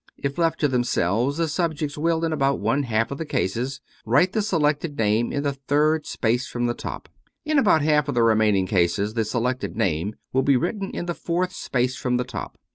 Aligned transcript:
If 0.17 0.39
left 0.39 0.59
to 0.61 0.67
themselves, 0.67 1.37
the 1.37 1.47
subjects 1.47 1.95
will, 1.95 2.25
in 2.25 2.33
about 2.33 2.59
one 2.59 2.81
half 2.81 3.11
of 3.11 3.19
the 3.19 3.23
cases, 3.25 3.81
write 4.03 4.31
the 4.33 4.41
selected 4.41 4.97
name 4.97 5.31
in 5.31 5.43
the 5.43 5.53
third 5.53 6.07
space 6.07 6.47
from 6.47 6.65
the 6.65 6.73
top. 6.73 7.07
In 7.45 7.59
about 7.59 7.83
half 7.83 8.09
of 8.09 8.15
the 8.15 8.23
re 8.23 8.33
maining 8.33 8.67
cases 8.67 9.13
the 9.13 9.23
selected 9.23 9.77
name 9.77 10.15
will 10.33 10.41
be 10.41 10.57
written 10.57 10.89
in 10.89 11.05
the 11.05 11.13
fourth 11.13 11.53
space 11.53 11.95
from 11.97 12.17
the 12.17 12.23
top. 12.23 12.57